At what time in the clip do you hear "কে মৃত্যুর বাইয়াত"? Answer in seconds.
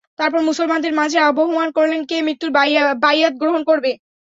2.05-3.33